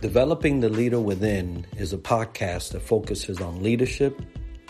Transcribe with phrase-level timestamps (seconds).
[0.00, 4.20] Developing the Leader Within is a podcast that focuses on leadership,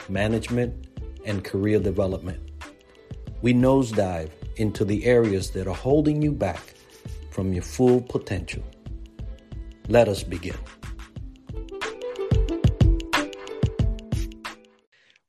[0.08, 0.88] management,
[1.24, 2.38] and career development.
[3.42, 6.74] We nosedive into the areas that are holding you back
[7.30, 8.62] from your full potential.
[9.88, 10.56] Let us begin.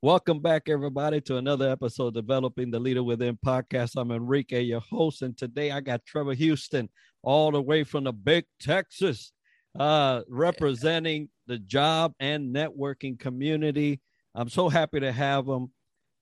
[0.02, 3.96] Welcome back, everybody, to another episode of Developing the Leader Within podcast.
[3.96, 6.90] I'm Enrique, your host, and today I got Trevor Houston,
[7.24, 9.32] all the way from the big Texas,
[9.78, 14.00] uh, representing the job and networking community.
[14.34, 15.70] I'm so happy to have him.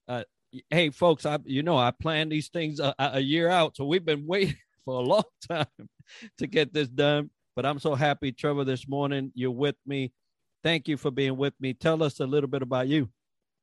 [0.07, 0.23] Uh,
[0.69, 4.05] hey, folks, I you know I plan these things a, a year out, so we've
[4.05, 4.55] been waiting
[4.85, 5.65] for a long time
[6.37, 7.29] to get this done.
[7.55, 10.11] But I'm so happy, Trevor, this morning you're with me.
[10.63, 11.73] Thank you for being with me.
[11.73, 13.09] Tell us a little bit about you.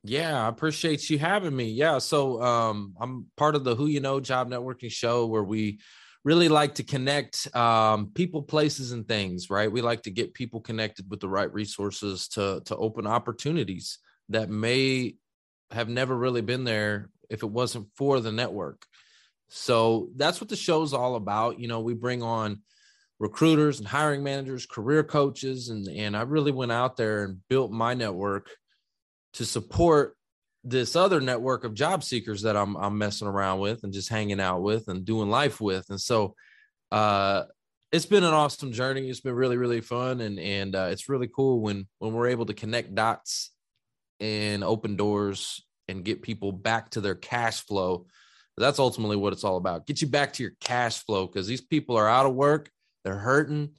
[0.05, 1.67] Yeah, I appreciate you having me.
[1.67, 5.79] Yeah, so um, I'm part of the Who You Know Job Networking Show where we
[6.25, 9.51] really like to connect um, people, places, and things.
[9.51, 13.99] Right, we like to get people connected with the right resources to to open opportunities
[14.29, 15.17] that may
[15.71, 18.85] have never really been there if it wasn't for the network.
[19.49, 21.59] So that's what the show's all about.
[21.59, 22.63] You know, we bring on
[23.19, 27.71] recruiters and hiring managers, career coaches, and and I really went out there and built
[27.71, 28.49] my network
[29.35, 30.17] to support
[30.65, 34.41] this other network of job seekers that I'm I'm messing around with and just hanging
[34.41, 35.91] out with and doing life with.
[35.91, 36.35] And so
[36.91, 37.45] uh
[37.91, 39.11] it's been an awesome journey.
[39.11, 40.21] It's been really, really fun.
[40.23, 43.51] And and uh, it's really cool when when we're able to connect dots
[44.19, 48.07] and open doors and get people back to their cash flow.
[48.57, 49.87] That's ultimately what it's all about.
[49.87, 52.71] Get you back to your cash flow because these people are out of work,
[53.05, 53.71] they're hurting,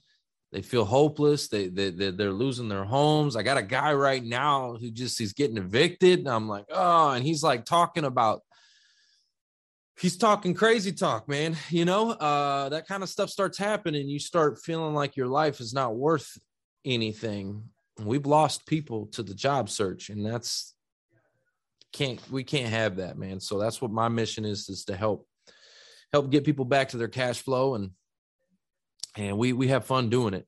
[0.54, 1.48] they feel hopeless.
[1.48, 3.34] They, they they're losing their homes.
[3.34, 6.20] I got a guy right now who just he's getting evicted.
[6.20, 8.40] And I'm like, oh, and he's like talking about
[9.98, 11.56] he's talking crazy talk, man.
[11.70, 14.08] You know, uh, that kind of stuff starts happening.
[14.08, 16.38] You start feeling like your life is not worth
[16.84, 17.64] anything.
[17.98, 20.76] We've lost people to the job search, and that's
[21.92, 23.40] can't we can't have that, man.
[23.40, 25.26] So that's what my mission is is to help
[26.12, 27.90] help get people back to their cash flow and
[29.16, 30.46] and we we have fun doing it.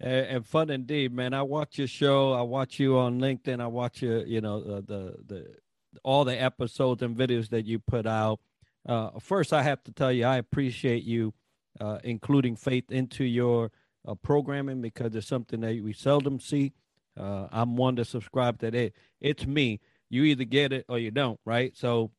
[0.00, 1.32] And, fun indeed, man.
[1.34, 2.32] I watch your show.
[2.32, 3.60] I watch you on LinkedIn.
[3.60, 5.56] I watch your, you know, uh, the the
[6.02, 8.40] all the episodes and videos that you put out.
[8.86, 11.32] Uh, first, I have to tell you, I appreciate you
[11.80, 13.70] uh, including faith into your
[14.06, 16.72] uh, programming because it's something that we seldom see.
[17.18, 19.80] Uh, I'm one to subscribe that it it's me.
[20.10, 21.76] You either get it or you don't, right?
[21.76, 22.10] So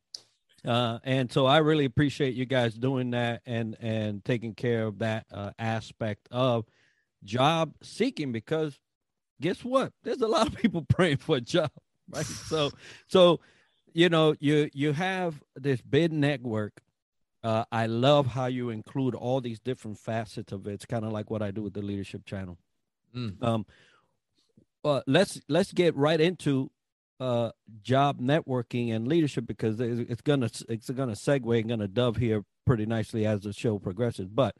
[0.66, 4.98] uh, and so I really appreciate you guys doing that and and taking care of
[4.98, 6.66] that uh, aspect of
[7.24, 8.78] job seeking because
[9.40, 9.92] guess what?
[10.02, 11.70] There's a lot of people praying for a job,
[12.10, 12.26] right?
[12.26, 12.70] so
[13.06, 13.40] so
[13.92, 16.80] you know you you have this big network.
[17.44, 20.72] Uh, I love how you include all these different facets of it.
[20.72, 22.58] It's kind of like what I do with the leadership channel.
[23.14, 23.40] Mm.
[23.40, 23.66] Um,
[24.84, 26.70] uh, let's let's get right into
[27.18, 27.50] uh,
[27.82, 32.86] job networking and leadership because it's gonna it's gonna segue and gonna dove here pretty
[32.86, 34.28] nicely as the show progresses.
[34.28, 34.54] But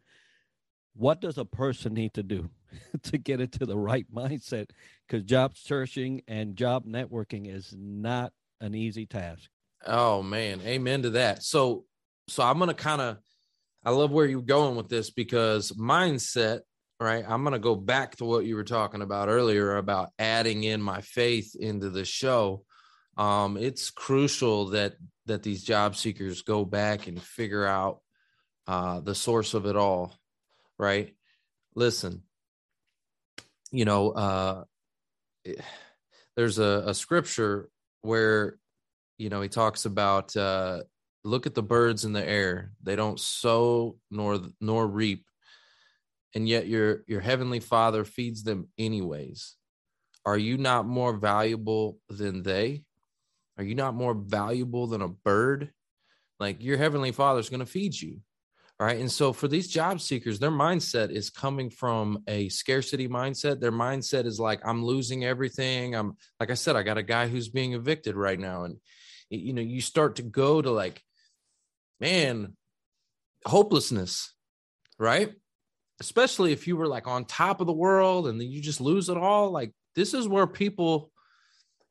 [0.94, 2.48] what does a person need to do
[3.02, 4.70] to get into the right mindset?
[5.06, 9.48] Because job searching and job networking is not an easy task.
[9.84, 11.42] Oh man, amen to that.
[11.42, 11.84] So
[12.28, 13.18] so I'm gonna kind of
[13.84, 16.60] I love where you're going with this because mindset
[17.00, 17.24] right?
[17.26, 20.80] I'm going to go back to what you were talking about earlier about adding in
[20.80, 22.64] my faith into the show.
[23.16, 24.94] Um, it's crucial that
[25.26, 28.00] that these job seekers go back and figure out
[28.66, 30.14] uh, the source of it all
[30.78, 31.14] right?
[31.74, 32.22] Listen
[33.70, 34.64] you know uh,
[36.36, 37.68] there's a, a, scripture
[38.02, 38.58] where
[39.18, 40.80] you know he talks about uh,
[41.24, 42.72] look at the birds in the air.
[42.82, 45.26] They don't sow nor nor reap
[46.36, 49.56] and yet your your heavenly father feeds them anyways.
[50.26, 52.82] Are you not more valuable than they?
[53.56, 55.70] Are you not more valuable than a bird?
[56.38, 58.20] Like your heavenly father's going to feed you
[58.78, 59.00] right?
[59.00, 63.58] And so for these job seekers their mindset is coming from a scarcity mindset.
[63.58, 65.96] Their mindset is like i'm losing everything.
[65.96, 68.64] I'm like i said i got a guy who's being evicted right now.
[68.64, 68.76] And
[69.30, 71.02] you know you start to go to like
[71.98, 72.54] man
[73.46, 74.34] hopelessness
[74.98, 75.32] right
[76.00, 79.08] especially if you were like on top of the world and then you just lose
[79.08, 81.10] it all like this is where people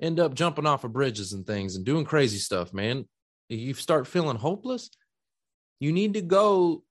[0.02, 3.06] end up jumping off of bridges and things and doing crazy stuff man.
[3.50, 4.90] You start feeling hopeless
[5.80, 6.84] you need to go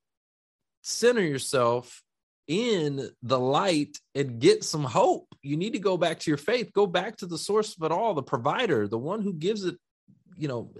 [0.82, 2.02] center yourself
[2.46, 5.26] in the light and get some hope.
[5.42, 7.92] You need to go back to your faith go back to the source of it
[7.92, 9.76] all the provider the one who gives it
[10.36, 10.72] you know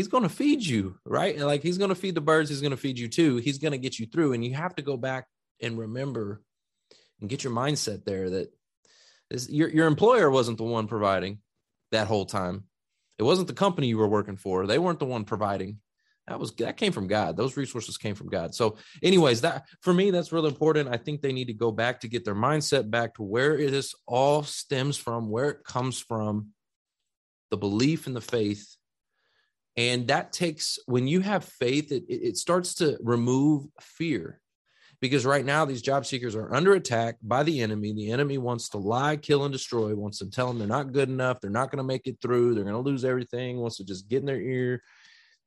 [0.00, 1.38] he's going to feed you, right?
[1.38, 3.36] Like he's going to feed the birds, he's going to feed you too.
[3.36, 4.32] He's going to get you through.
[4.32, 5.26] And you have to go back
[5.60, 6.40] and remember
[7.20, 8.50] and get your mindset there that
[9.28, 11.40] this, your your employer wasn't the one providing
[11.92, 12.64] that whole time.
[13.18, 14.66] It wasn't the company you were working for.
[14.66, 15.80] They weren't the one providing.
[16.28, 17.36] That was that came from God.
[17.36, 18.54] Those resources came from God.
[18.54, 20.88] So, anyways, that for me, that's really important.
[20.88, 23.94] I think they need to go back to get their mindset back to where this
[24.06, 26.52] all stems from, where it comes from,
[27.50, 28.78] the belief and the faith.
[29.76, 34.40] And that takes when you have faith, it, it starts to remove fear
[35.00, 37.92] because right now these job seekers are under attack by the enemy.
[37.92, 41.08] The enemy wants to lie, kill, and destroy, wants to tell them they're not good
[41.08, 43.84] enough, they're not going to make it through, they're going to lose everything, wants to
[43.84, 44.82] just get in their ear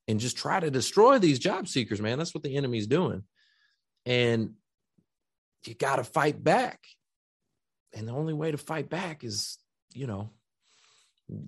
[0.08, 2.18] and just try to destroy these job seekers, man.
[2.18, 3.24] That's what the enemy's doing.
[4.06, 4.54] And
[5.66, 6.80] you got to fight back.
[7.94, 9.60] And the only way to fight back is,
[9.94, 10.32] you know,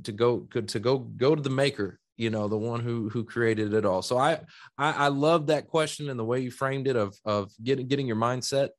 [0.04, 3.74] to go to go go to the maker you know the one who who created
[3.74, 4.40] it all so I,
[4.78, 8.08] I i love that question and the way you framed it of of getting getting
[8.08, 8.70] your mindset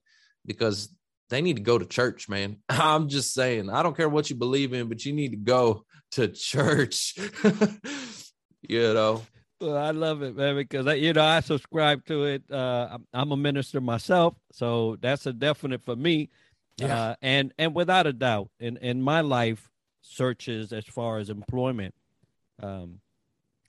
[0.44, 0.94] because
[1.28, 4.36] they need to go to church man i'm just saying i don't care what you
[4.36, 7.14] believe in but you need to go to church
[8.62, 9.22] you know
[9.58, 12.42] well, I love it, man, because you know I subscribe to it.
[12.50, 16.28] Uh, I'm a minister myself, so that's a definite for me.
[16.76, 16.94] Yeah.
[16.94, 19.70] Uh, and and without a doubt, in in my life
[20.02, 21.94] searches as far as employment,
[22.62, 23.00] um,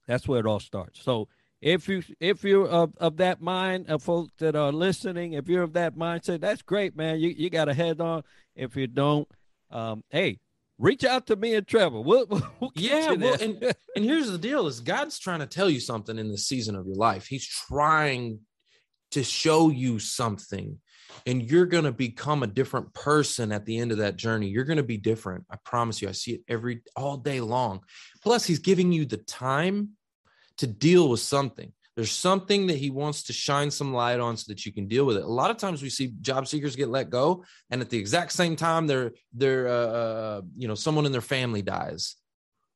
[0.08, 1.02] that's where it all starts.
[1.04, 1.28] So
[1.62, 5.64] if you if you're of, of that mind of folks that are listening, if you're
[5.64, 7.20] of that mindset, that's great, man.
[7.20, 8.24] You you got a head on.
[8.56, 9.28] If you don't,
[9.72, 10.40] um, hey,
[10.78, 12.02] reach out to me and Trevor.
[12.02, 12.26] We'll,
[12.60, 13.64] we'll yeah, well, and
[13.96, 16.86] and here's the deal: is God's trying to tell you something in this season of
[16.86, 17.28] your life.
[17.28, 18.40] He's trying
[19.12, 20.80] to show you something
[21.26, 24.66] and you're going to become a different person at the end of that journey you're
[24.66, 27.80] going to be different i promise you i see it every all day long
[28.22, 29.90] plus he's giving you the time
[30.58, 31.72] to deal with something.
[31.98, 35.04] There's something that he wants to shine some light on so that you can deal
[35.04, 35.24] with it.
[35.24, 38.34] A lot of times we see job seekers get let go, and at the exact
[38.34, 42.16] same time, they're they're uh, uh, you know someone in their family dies,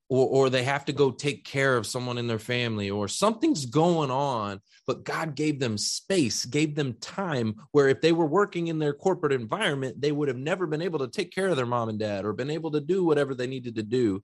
[0.09, 3.67] or or they have to go take care of someone in their family, or something's
[3.67, 4.59] going on.
[4.87, 8.93] But God gave them space, gave them time where if they were working in their
[8.93, 11.99] corporate environment, they would have never been able to take care of their mom and
[11.99, 14.23] dad or been able to do whatever they needed to do.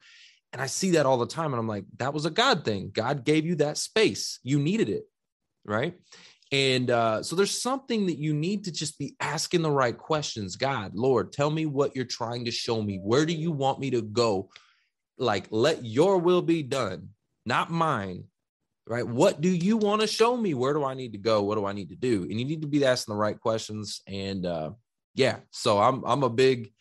[0.54, 1.54] And I see that all the time.
[1.54, 2.92] And I'm like, that was a God thing.
[2.94, 4.40] God gave you that space.
[4.44, 5.04] You needed it.
[5.66, 5.96] Right.
[6.52, 10.56] And uh, so there's something that you need to just be asking the right questions.
[10.56, 13.00] God, Lord, tell me what you're trying to show me.
[13.04, 14.50] Where do you want me to go?
[15.18, 17.10] Like, let your will be done,
[17.46, 18.26] not mine.
[18.90, 19.06] Right.
[19.06, 20.54] What do you want to show me?
[20.54, 21.44] Where do I need to go?
[21.44, 22.24] What do I need to do?
[22.24, 24.02] And you need to be asking the right questions.
[24.08, 24.72] And uh,
[25.14, 26.72] yeah, so I'm I'm a big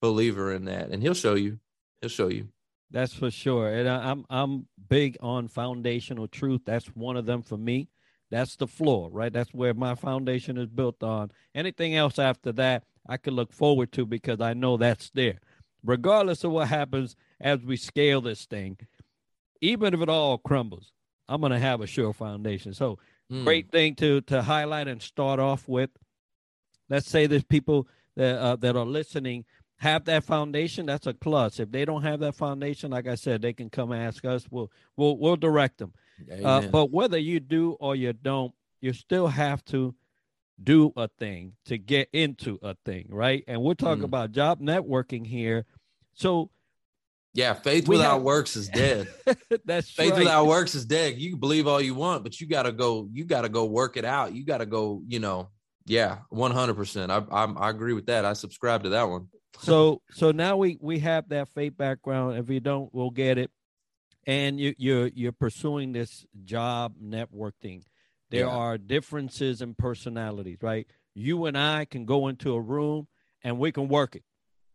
[0.00, 0.88] believer in that.
[0.88, 1.58] And he'll show you.
[2.00, 2.48] He'll show you.
[2.90, 3.68] That's for sure.
[3.68, 6.62] And I, am I'm big on foundational truth.
[6.64, 7.88] That's one of them for me.
[8.30, 9.32] That's the floor, right?
[9.32, 11.30] That's where my foundation is built on.
[11.54, 15.38] Anything else after that, I can look forward to because I know that's there.
[15.82, 18.78] Regardless of what happens as we scale this thing,
[19.60, 20.92] even if it all crumbles,
[21.28, 22.74] I'm going to have a sure foundation.
[22.74, 22.98] So,
[23.32, 23.44] mm.
[23.44, 25.90] great thing to to highlight and start off with.
[26.88, 27.86] Let's say there's people
[28.16, 29.44] that uh, that are listening
[29.78, 31.60] have that foundation, that's a plus.
[31.60, 34.46] If they don't have that foundation, like I said, they can come ask us.
[34.50, 35.92] We'll we'll we'll direct them.
[36.44, 39.94] Uh, but whether you do or you don't, you still have to
[40.62, 43.44] do a thing to get into a thing, right?
[43.46, 44.06] And we're talking mm.
[44.06, 45.64] about job networking here.
[46.14, 46.50] So
[47.34, 48.22] yeah, faith without have...
[48.22, 49.06] works is dead.
[49.64, 50.18] That's faith right.
[50.18, 51.18] without works is dead.
[51.18, 53.08] You can believe all you want, but you got to go.
[53.12, 54.34] You got to go work it out.
[54.34, 55.02] You got to go.
[55.06, 55.50] You know,
[55.86, 57.12] yeah, one hundred percent.
[57.12, 58.24] I I agree with that.
[58.24, 59.28] I subscribe to that one
[59.60, 62.38] so so now we we have that faith background.
[62.38, 63.50] If you don't, we'll get it.
[64.26, 67.82] And you you're you're pursuing this job networking.
[68.30, 68.48] There yeah.
[68.48, 70.86] are differences in personalities, right?
[71.14, 73.08] You and I can go into a room
[73.42, 74.24] and we can work it,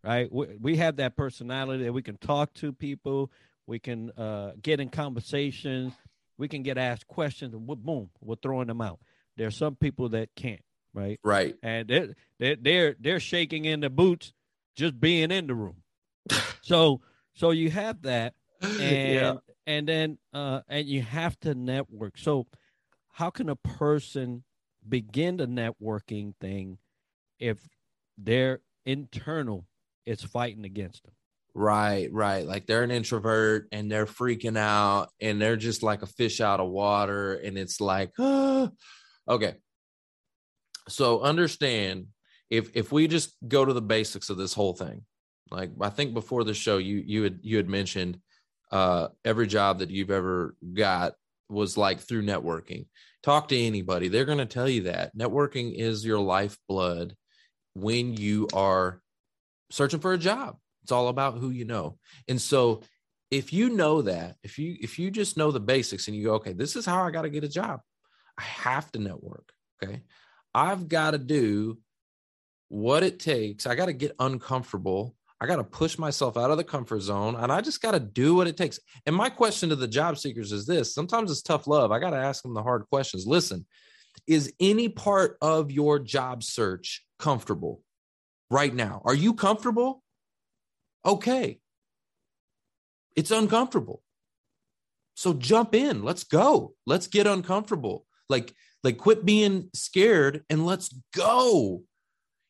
[0.03, 0.31] right?
[0.31, 3.31] We, we have that personality that we can talk to people,
[3.67, 5.93] we can uh, get in conversations,
[6.37, 8.99] we can get asked questions, and boom, we're throwing them out.
[9.37, 10.63] There are some people that can't,
[10.93, 11.19] right?
[11.23, 11.55] Right.
[11.61, 14.33] And they're they're they're, they're shaking in the boots
[14.75, 15.83] just being in the room.
[16.61, 17.01] so
[17.33, 19.33] so you have that and yeah.
[19.67, 22.17] and then uh and you have to network.
[22.17, 22.47] So
[23.09, 24.43] how can a person
[24.87, 26.77] begin the networking thing
[27.39, 27.57] if
[28.17, 29.65] their internal
[30.05, 31.13] is fighting against them?
[31.55, 32.47] Right, right.
[32.47, 36.59] Like they're an introvert and they're freaking out and they're just like a fish out
[36.59, 37.35] of water.
[37.35, 38.69] And it's like, ah.
[39.29, 39.55] okay.
[40.89, 42.07] So understand
[42.53, 45.03] if if we just go to the basics of this whole thing,
[45.49, 48.19] like I think before the show, you you had you had mentioned
[48.71, 51.13] uh, every job that you've ever got
[51.49, 52.85] was like through networking.
[53.23, 57.15] Talk to anybody; they're going to tell you that networking is your lifeblood
[57.73, 59.01] when you are
[59.71, 60.57] searching for a job.
[60.83, 61.97] It's all about who you know.
[62.27, 62.83] And so
[63.31, 66.33] if you know that, if you if you just know the basics and you go,
[66.35, 67.79] okay, this is how I got to get a job.
[68.37, 69.51] I have to network.
[69.81, 70.03] Okay.
[70.53, 71.79] I've got to do
[72.73, 73.67] what it takes.
[73.67, 75.15] I got to get uncomfortable.
[75.39, 77.99] I got to push myself out of the comfort zone and I just got to
[77.99, 78.79] do what it takes.
[79.05, 81.91] And my question to the job seekers is this sometimes it's tough love.
[81.91, 83.27] I got to ask them the hard questions.
[83.27, 83.67] Listen,
[84.25, 87.81] is any part of your job search comfortable
[88.49, 89.03] right now?
[89.05, 90.01] Are you comfortable?
[91.05, 91.59] Okay.
[93.15, 94.01] It's uncomfortable.
[95.13, 96.01] So jump in.
[96.01, 96.73] Let's go.
[96.87, 98.07] Let's get uncomfortable.
[98.29, 98.51] Like
[98.83, 101.83] like quit being scared and let's go.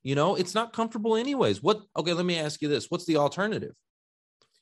[0.04, 1.64] You know, it's not comfortable anyways.
[1.64, 2.88] What okay, let me ask you this.
[2.90, 3.74] What's the alternative?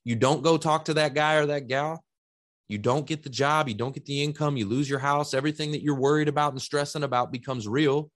[0.03, 2.03] You don't go talk to that guy or that gal.
[2.67, 5.71] You don't get the job, you don't get the income, you lose your house, everything
[5.73, 8.09] that you're worried about and stressing about becomes real.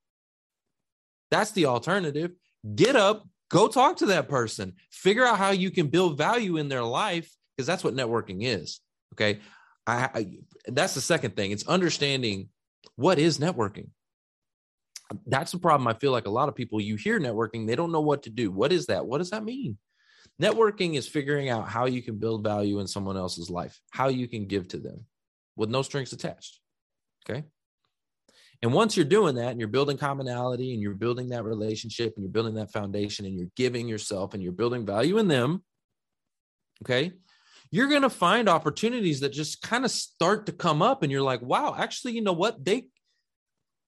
[1.29, 2.31] That's the alternative.
[2.73, 6.69] Get up, go talk to that person, figure out how you can build value in
[6.69, 8.79] their life because that's what networking is.
[9.13, 9.41] Okay.
[9.85, 10.27] I, I,
[10.67, 11.51] that's the second thing.
[11.51, 12.47] It's understanding
[12.95, 13.89] what is networking.
[15.27, 15.87] That's the problem.
[15.87, 18.29] I feel like a lot of people you hear networking, they don't know what to
[18.29, 18.51] do.
[18.51, 19.05] What is that?
[19.05, 19.77] What does that mean?
[20.41, 24.27] Networking is figuring out how you can build value in someone else's life, how you
[24.27, 25.05] can give to them
[25.55, 26.59] with no strings attached.
[27.27, 27.43] Okay.
[28.61, 32.23] And once you're doing that and you're building commonality and you're building that relationship and
[32.23, 35.63] you're building that foundation and you're giving yourself and you're building value in them,
[36.83, 37.13] okay,
[37.71, 41.21] you're going to find opportunities that just kind of start to come up and you're
[41.21, 42.87] like wow actually you know what they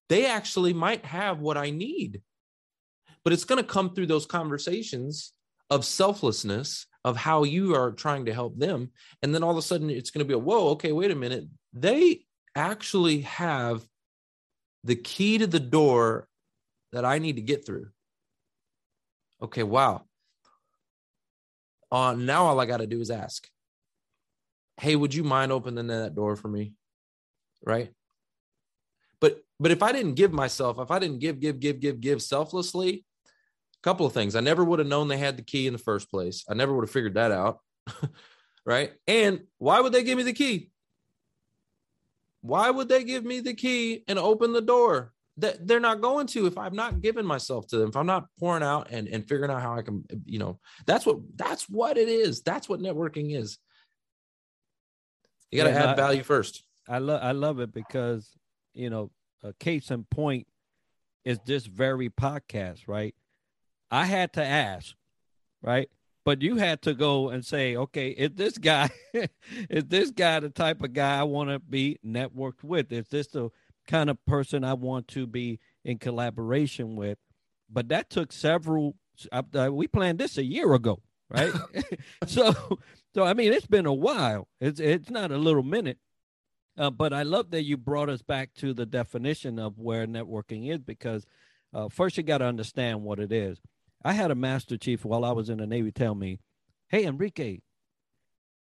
[0.10, 2.22] they actually might have what i need.
[3.24, 5.34] But it's going to come through those conversations
[5.70, 8.92] of selflessness of how you are trying to help them.
[9.22, 11.16] And then all of a sudden it's going to be a whoa okay wait a
[11.16, 11.46] minute.
[11.74, 12.22] They
[12.56, 13.86] actually have
[14.84, 16.28] the key to the door
[16.94, 17.90] that i need to get through.
[19.42, 20.04] Okay wow.
[21.92, 23.48] Uh, now all i got to do is ask
[24.78, 26.74] hey, would you mind opening that door for me?
[27.66, 27.92] Right.
[29.60, 33.06] But if I didn't give myself, if I didn't give, give, give, give, give selflessly,
[33.80, 34.36] a couple of things.
[34.36, 36.44] I never would have known they had the key in the first place.
[36.50, 37.60] I never would have figured that out.
[38.66, 38.94] right.
[39.08, 40.72] And why would they give me the key?
[42.42, 45.14] Why would they give me the key and open the door?
[45.40, 48.26] That they're not going to if I'm not giving myself to them, if I'm not
[48.40, 51.96] pouring out and, and figuring out how I can, you know, that's what that's what
[51.96, 52.42] it is.
[52.42, 53.60] That's what networking is.
[55.52, 56.64] You got to yeah, add value first.
[56.90, 58.32] I love I love it because
[58.74, 59.12] you know
[59.44, 60.48] a case in point
[61.26, 63.14] is this very podcast, right?
[63.92, 64.96] I had to ask,
[65.62, 65.90] right?
[66.26, 68.90] But you had to go and say, okay, is this guy
[69.70, 72.92] is this guy the type of guy I want to be networked with?
[72.92, 73.50] Is this the
[73.88, 77.18] kind of person I want to be in collaboration with?
[77.70, 78.96] But that took several.
[79.32, 81.54] Uh, we planned this a year ago, right?
[82.28, 82.54] so
[83.14, 84.48] so I mean, it's been a while.
[84.60, 85.98] It's it's not a little minute.
[86.78, 90.72] Uh, but I love that you brought us back to the definition of where networking
[90.72, 91.26] is because
[91.74, 93.60] uh, first you got to understand what it is.
[94.04, 96.40] I had a master chief while I was in the Navy tell me,
[96.88, 97.60] "Hey Enrique,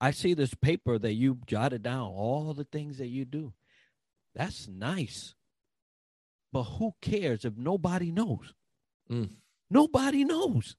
[0.01, 3.53] I see this paper that you jotted down all the things that you do.
[4.33, 5.35] That's nice,
[6.53, 8.53] but who cares if nobody knows?
[9.11, 9.29] Mm.
[9.69, 10.75] Nobody knows.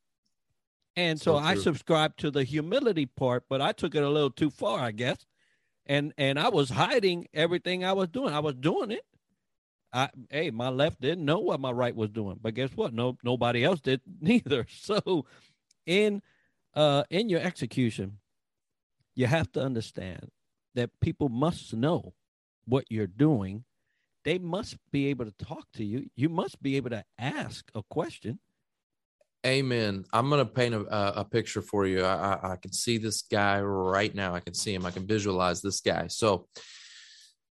[0.97, 4.31] And so, so I subscribed to the humility part, but I took it a little
[4.31, 5.27] too far, I guess.
[5.91, 8.33] And and I was hiding everything I was doing.
[8.33, 9.05] I was doing it.
[9.93, 12.95] I hey, my left didn't know what my right was doing, but guess what?
[12.95, 14.69] No, nobody else did neither.
[14.71, 15.27] So,
[15.87, 16.23] in
[16.75, 18.19] uh in your execution,
[19.17, 20.31] you have to understand
[20.77, 22.15] that people must know
[22.67, 23.65] what you're doing.
[24.23, 26.09] They must be able to talk to you.
[26.15, 28.39] You must be able to ask a question
[29.47, 30.05] Amen.
[30.13, 32.03] I'm going to paint a, a, picture for you.
[32.03, 34.35] I, I, I, can see this guy right now.
[34.35, 34.85] I can see him.
[34.85, 36.09] I can visualize this guy.
[36.09, 36.47] So,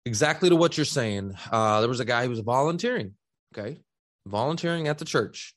[0.07, 3.15] exactly to what you're saying, uh, there was a guy who was volunteering,
[3.53, 3.81] okay,
[4.27, 5.57] volunteering at the church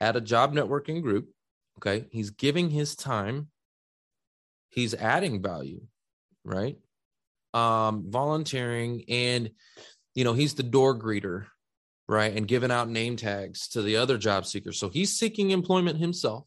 [0.00, 1.28] at a job networking group.
[1.78, 2.06] Okay.
[2.10, 3.48] He's giving his time,
[4.70, 5.82] he's adding value,
[6.42, 6.78] right?
[7.52, 9.50] Um, volunteering, and,
[10.14, 11.46] you know, he's the door greeter
[12.08, 12.34] right?
[12.34, 14.78] And giving out name tags to the other job seekers.
[14.78, 16.46] So he's seeking employment himself,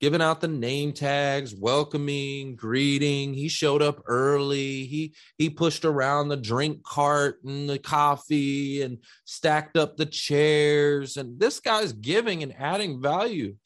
[0.00, 3.32] giving out the name tags, welcoming, greeting.
[3.32, 4.84] He showed up early.
[4.84, 11.16] He he pushed around the drink cart and the coffee and stacked up the chairs.
[11.16, 13.56] And this guy's giving and adding value.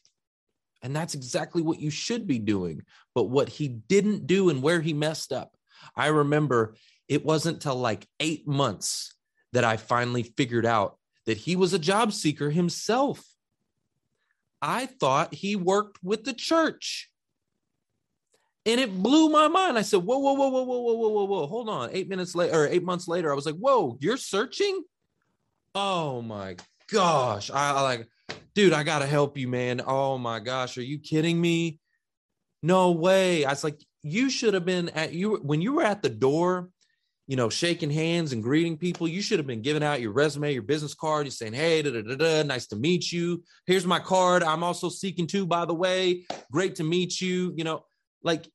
[0.84, 2.82] And that's exactly what you should be doing.
[3.14, 5.54] But what he didn't do and where he messed up,
[5.94, 6.74] I remember
[7.08, 9.14] it wasn't till like eight months
[9.52, 13.24] that I finally figured out that he was a job seeker himself.
[14.60, 17.10] I thought he worked with the church.
[18.64, 19.76] And it blew my mind.
[19.76, 21.46] I said, whoa, whoa, whoa, whoa, whoa, whoa, whoa, whoa, whoa.
[21.46, 21.90] Hold on.
[21.92, 24.82] Eight minutes later, or eight months later, I was like, whoa, you're searching?
[25.74, 26.56] Oh my
[26.88, 27.50] gosh.
[27.50, 28.08] I, I like,
[28.54, 29.80] dude, I gotta help you, man.
[29.84, 31.80] Oh my gosh, are you kidding me?
[32.62, 33.44] No way.
[33.44, 36.70] I was like, you should have been at you when you were at the door
[37.26, 39.06] you know, shaking hands and greeting people.
[39.06, 41.26] You should have been giving out your resume, your business card.
[41.26, 43.44] You're saying, hey, da, da, da, da, nice to meet you.
[43.66, 44.42] Here's my card.
[44.42, 46.26] I'm also seeking to, by the way.
[46.50, 47.52] Great to meet you.
[47.56, 47.84] You know,
[48.22, 48.48] like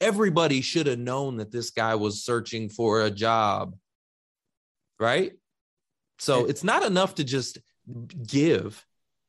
[0.00, 3.76] everybody should have known that this guy was searching for a job.
[4.98, 5.32] Right.
[6.18, 7.58] So it's not enough to just
[8.26, 8.84] give.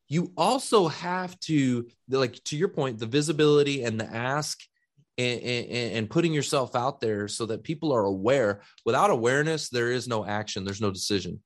[0.08, 4.60] You also have to, like, to your point, the visibility and the ask
[5.19, 8.61] and, and, and, putting yourself out there so that people are aware.
[8.85, 11.41] Without awareness, there is no action, there's no decision.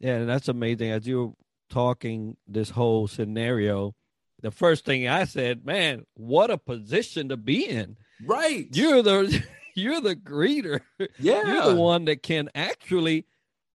[0.00, 0.90] Yeah, and that's amazing.
[0.90, 1.32] As you were
[1.70, 3.94] talking this whole scenario,
[4.40, 7.96] the first thing I said, man, what a position to be in.
[8.26, 8.66] Right.
[8.72, 9.42] You're the
[9.76, 10.80] you're the greeter.
[11.18, 11.46] Yeah.
[11.46, 13.26] You're the one that can actually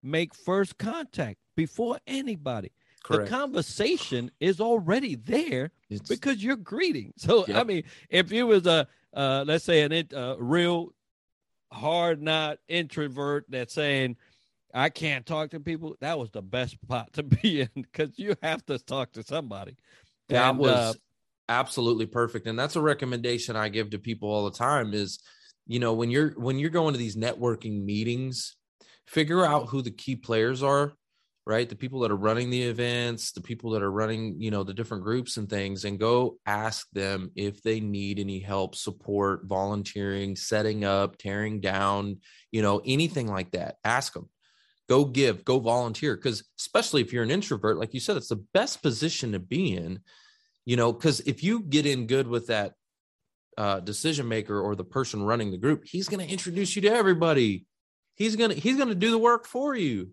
[0.02, 2.72] make first contact before anybody.
[3.06, 3.30] Correct.
[3.30, 7.12] The conversation is already there it's, because you're greeting.
[7.18, 7.56] So yep.
[7.56, 10.92] I mean, if you was a uh, let's say an uh, real
[11.72, 14.16] hard not introvert that's saying
[14.74, 18.34] I can't talk to people, that was the best spot to be in because you
[18.42, 19.76] have to talk to somebody.
[20.28, 20.92] That and, was uh,
[21.48, 24.94] absolutely perfect, and that's a recommendation I give to people all the time.
[24.94, 25.20] Is
[25.64, 28.56] you know when you're when you're going to these networking meetings,
[29.06, 30.94] figure out who the key players are
[31.46, 31.68] right?
[31.68, 34.74] The people that are running the events the people that are running you know the
[34.74, 40.34] different groups and things and go ask them if they need any help support volunteering
[40.36, 42.18] setting up tearing down
[42.50, 43.76] you know anything like that.
[43.84, 44.28] Ask them
[44.88, 48.44] go give go volunteer because especially if you're an introvert like you said it's the
[48.54, 49.98] best position to be in
[50.64, 52.74] you know because if you get in good with that
[53.58, 56.88] uh, decision maker or the person running the group he's going to introduce you to
[56.88, 57.64] everybody.
[58.14, 60.10] He's going to he's going to do the work for you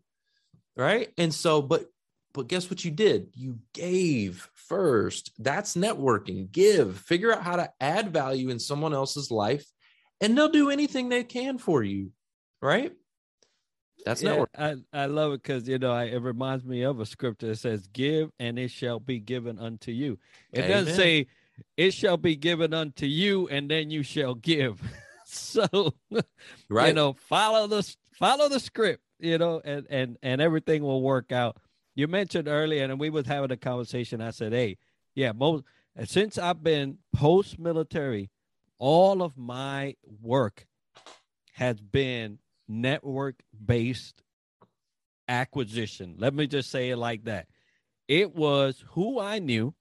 [0.76, 1.86] right and so but
[2.34, 7.70] but guess what you did you gave first that's networking give figure out how to
[7.80, 9.66] add value in someone else's life
[10.22, 12.12] and they'll do anything they can for you
[12.62, 12.94] right
[14.06, 14.50] that's yeah, network.
[14.58, 17.58] I, I love it because you know I, it reminds me of a scripture that
[17.58, 20.20] says, "Give and it shall be given unto you."
[20.52, 20.72] It Amen.
[20.72, 21.28] doesn't say,
[21.78, 24.82] "It shall be given unto you and then you shall give."
[25.26, 25.94] so,
[26.70, 26.88] right.
[26.88, 31.32] you know, follow the follow the script you know, and and and everything will work
[31.32, 31.58] out.
[31.96, 34.22] You mentioned earlier, and we was having a conversation.
[34.22, 34.78] I said, "Hey,
[35.16, 35.64] yeah, most
[36.06, 38.30] since I've been post military,
[38.80, 40.66] all of my work
[41.54, 44.24] has been network based
[45.28, 46.16] acquisition.
[46.18, 47.48] Let me just say it like that.
[48.08, 49.74] It was who I knew,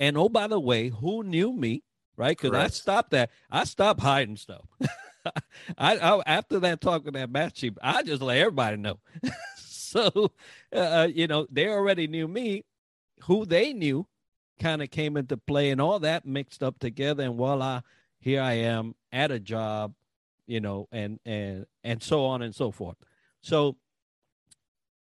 [0.00, 1.82] and oh by the way, who knew me,
[2.16, 2.36] right?
[2.36, 3.30] Because I stopped that.
[3.50, 4.64] I stopped hiding stuff.
[5.78, 8.98] I, I, after that talk with that math chief, I just let everybody know.
[9.56, 10.32] so,
[10.74, 12.64] uh, uh, you know, they already knew me.
[13.24, 14.06] Who they knew
[14.60, 17.24] kind of came into play, and all that mixed up together.
[17.24, 17.82] And voila,
[18.20, 19.94] here I am at a job,
[20.46, 22.96] you know, and and and so on and so forth.
[23.40, 23.76] So,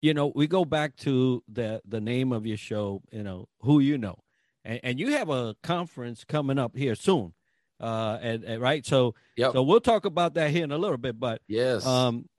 [0.01, 3.01] you know, we go back to the the name of your show.
[3.11, 4.19] You know, who you know,
[4.65, 7.33] and, and you have a conference coming up here soon
[7.81, 8.85] uh, and, and right.
[8.85, 9.53] So, yep.
[9.53, 11.19] so we'll talk about that here in a little bit.
[11.19, 12.29] But yes, um,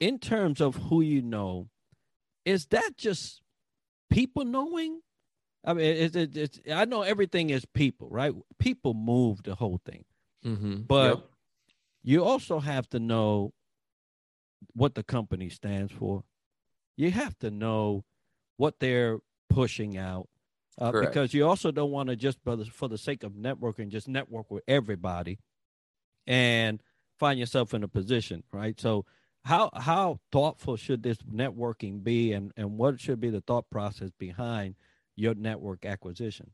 [0.00, 1.68] in terms of who you know,
[2.44, 3.42] is that just
[4.10, 5.00] people knowing?
[5.64, 8.32] I mean, it's, it's, it's I know everything is people, right?
[8.58, 10.04] People move the whole thing,
[10.44, 10.82] mm-hmm.
[10.86, 11.24] but yep.
[12.02, 13.52] you also have to know
[14.72, 16.24] what the company stands for.
[16.96, 18.04] You have to know
[18.56, 19.18] what they're
[19.50, 20.28] pushing out
[20.78, 23.88] uh, because you also don't want to just for the, for the sake of networking
[23.88, 25.38] just network with everybody
[26.26, 26.82] and
[27.18, 28.78] find yourself in a position right?
[28.80, 29.04] So
[29.44, 34.10] how how thoughtful should this networking be and and what should be the thought process
[34.18, 34.74] behind
[35.16, 36.50] your network acquisition?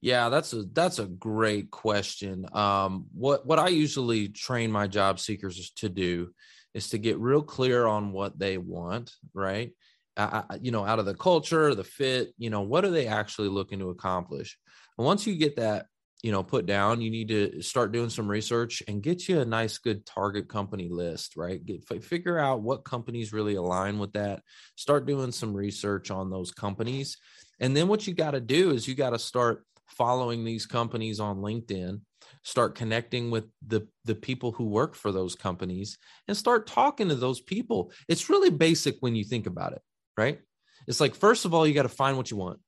[0.00, 2.46] Yeah that's a that's a great question.
[2.52, 6.32] Um what what i usually train my job seekers to do
[6.74, 9.72] is to get real clear on what they want right
[10.16, 13.48] uh, you know, out of the culture, the fit, you know, what are they actually
[13.48, 14.58] looking to accomplish?
[14.98, 15.86] And once you get that,
[16.22, 19.44] you know, put down, you need to start doing some research and get you a
[19.44, 21.64] nice, good target company list, right?
[21.64, 24.42] Get, figure out what companies really align with that.
[24.76, 27.16] Start doing some research on those companies.
[27.58, 31.20] And then what you got to do is you got to start following these companies
[31.20, 32.00] on LinkedIn
[32.44, 35.98] start connecting with the the people who work for those companies
[36.28, 39.82] and start talking to those people it's really basic when you think about it
[40.16, 40.40] right?
[40.86, 42.60] It's like first of all, you got to find what you want,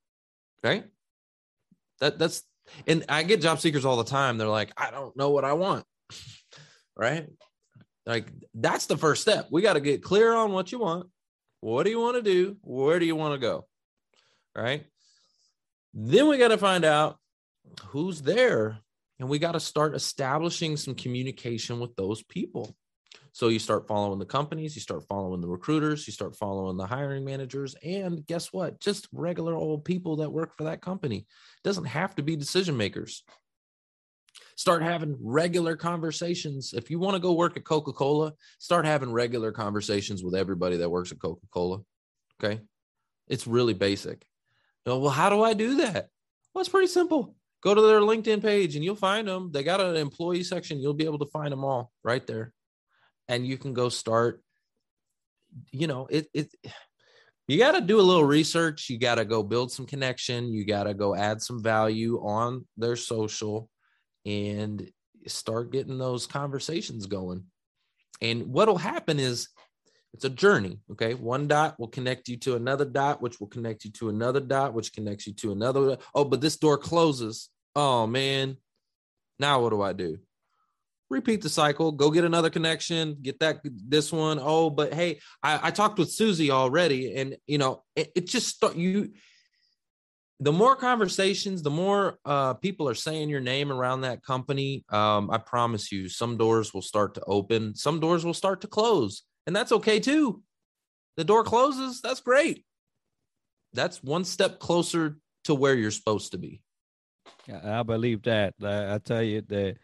[0.62, 0.84] right?
[2.00, 2.42] That that's
[2.86, 4.38] and I get job seekers all the time.
[4.38, 5.84] They're like, I don't know what I want,
[6.96, 7.28] right?
[8.06, 9.48] Like that's the first step.
[9.50, 11.08] We got to get clear on what you want.
[11.60, 12.56] What do you want to do?
[12.62, 13.66] Where do you want to go?
[14.54, 14.84] Right?
[15.94, 17.18] Then we got to find out
[17.86, 18.78] who's there
[19.18, 22.76] and we got to start establishing some communication with those people.
[23.34, 26.86] So you start following the companies, you start following the recruiters, you start following the
[26.86, 28.78] hiring managers, and guess what?
[28.78, 31.16] Just regular old people that work for that company.
[31.16, 33.24] It doesn't have to be decision makers.
[34.54, 36.74] Start having regular conversations.
[36.74, 40.76] If you want to go work at Coca Cola, start having regular conversations with everybody
[40.76, 41.80] that works at Coca Cola.
[42.40, 42.60] Okay.
[43.26, 44.24] It's really basic.
[44.86, 46.08] Well, how do I do that?
[46.54, 47.34] Well, it's pretty simple.
[47.64, 49.50] Go to their LinkedIn page and you'll find them.
[49.50, 50.78] They got an employee section.
[50.78, 52.52] You'll be able to find them all right there.
[53.28, 54.42] And you can go start,
[55.72, 56.54] you know, it, it,
[57.48, 58.88] you got to do a little research.
[58.90, 60.52] You got to go build some connection.
[60.52, 63.68] You got to go add some value on their social
[64.26, 64.90] and
[65.26, 67.44] start getting those conversations going.
[68.20, 69.48] And what'll happen is
[70.12, 70.78] it's a journey.
[70.92, 71.14] Okay.
[71.14, 74.72] One dot will connect you to another dot, which will connect you to another dot,
[74.72, 75.98] which connects you to another.
[76.14, 77.50] Oh, but this door closes.
[77.74, 78.56] Oh, man.
[79.38, 80.18] Now what do I do?
[81.10, 84.38] Repeat the cycle, go get another connection, get that this one.
[84.40, 88.64] Oh, but hey, I, I talked with Susie already, and you know, it, it just
[88.74, 89.12] you
[90.40, 94.84] the more conversations, the more uh, people are saying your name around that company.
[94.88, 98.66] Um, I promise you, some doors will start to open, some doors will start to
[98.66, 100.42] close and that's okay too.
[101.16, 102.64] The door closes, that's great.
[103.72, 106.60] That's one step closer to where you're supposed to be.
[107.62, 108.54] I believe that.
[108.62, 109.76] I, tell you that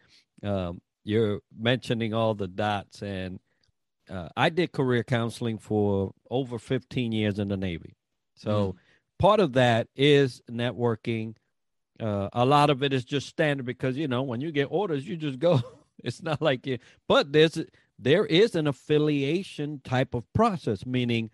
[0.43, 3.39] um, you're mentioning all the dots, and
[4.09, 7.95] uh, I did career counseling for over 15 years in the Navy.
[8.35, 8.75] So mm.
[9.19, 11.35] part of that is networking.
[11.99, 15.07] Uh, a lot of it is just standard because you know when you get orders,
[15.07, 15.61] you just go.
[16.03, 17.59] it's not like you, but there's
[17.99, 21.29] there is an affiliation type of process, meaning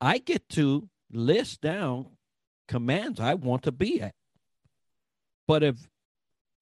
[0.00, 2.06] I get to list down
[2.68, 4.14] commands I want to be at.
[5.48, 5.76] But if,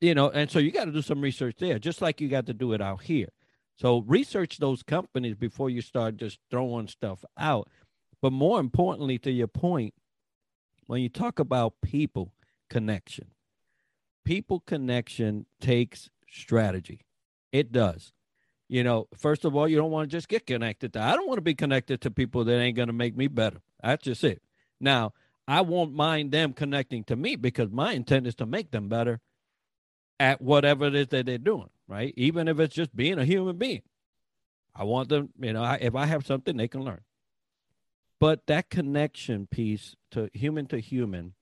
[0.05, 2.47] you know, and so you got to do some research there, just like you got
[2.47, 3.29] to do it out here.
[3.77, 7.69] So research those companies before you start just throwing stuff out.
[8.23, 9.95] But more importantly, to your point,
[10.87, 12.33] when you talk about people
[12.71, 13.29] connection,
[14.25, 17.01] people connection takes strategy.
[17.53, 18.13] It does
[18.69, 21.01] you know, first of all, you don't want to just get connected to.
[21.01, 23.59] I don't want to be connected to people that ain't going to make me better.
[23.83, 24.43] That's just it.
[24.81, 25.13] Now,
[25.47, 29.21] I won't mind them connecting to me because my intent is to make them better
[30.21, 32.15] at whatever it is that they're doing, right?
[32.17, 33.83] Even if it's just being a human being.
[34.75, 37.01] I want them, you know, I, if I have something, they can learn.
[38.21, 41.35] But that connection piece to human to human,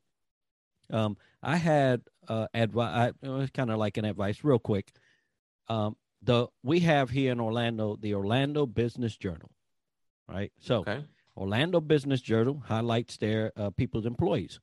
[0.91, 3.13] um, I had uh, advice.
[3.23, 4.93] It was kind of like an advice, real quick.
[5.69, 9.51] Um, the we have here in Orlando the Orlando Business Journal,
[10.29, 10.53] right?
[10.61, 11.05] So okay.
[11.37, 14.61] Orlando Business Journal highlights their uh, people's employees.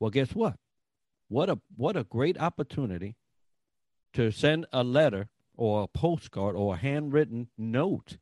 [0.00, 0.56] Well, guess what?
[1.34, 3.16] What a what a great opportunity
[4.12, 8.18] to send a letter or a postcard or a handwritten note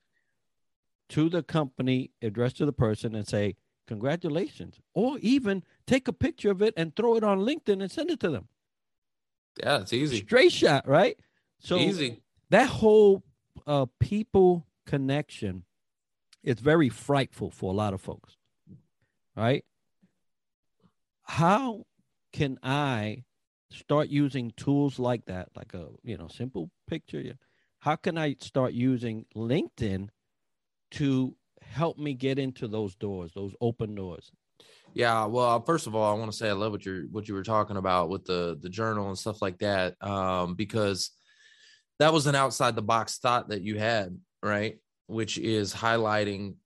[1.11, 6.51] to the company addressed to the person and say congratulations or even take a picture
[6.51, 8.49] of it and throw it on linkedin and send it to them
[9.63, 11.19] yeah it's easy straight shot right
[11.63, 12.23] so easy.
[12.51, 13.23] That whole
[13.67, 15.65] uh, people connection
[16.43, 18.37] is very frightful for a lot of folks.
[19.37, 19.65] Right?
[21.23, 21.87] How
[22.33, 23.25] can I
[23.71, 27.35] start using tools like that, like a you know simple picture?
[27.79, 30.09] How can I start using LinkedIn
[30.93, 34.31] to help me get into those doors, those open doors?
[34.95, 37.35] Yeah, well, first of all, I want to say I love what you're what you
[37.35, 41.11] were talking about with the the journal and stuff like that, um, because
[41.99, 44.77] that was an outside the box thought that you had, right?
[45.07, 46.57] Which is highlighting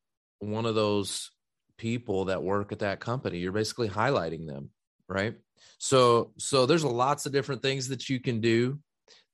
[0.41, 1.31] one of those
[1.79, 3.39] people that work at that company.
[3.39, 4.71] You're basically highlighting them,
[5.09, 5.37] right?
[5.79, 8.79] So so there's lots of different things that you can do.